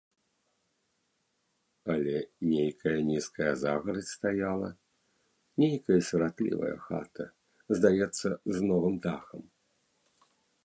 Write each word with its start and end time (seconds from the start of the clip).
Але 1.95 2.17
нейкая 2.53 2.93
нізкая 3.09 3.49
загарадзь 3.63 4.13
стаяла, 4.15 4.69
нейкая 5.63 5.97
сіратлівая 6.07 6.73
хата, 6.85 7.25
здаецца, 7.81 8.27
з 8.57 8.71
новым 8.71 8.95
дахам. 9.05 9.41